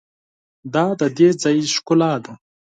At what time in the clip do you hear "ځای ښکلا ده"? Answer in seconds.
1.41-2.33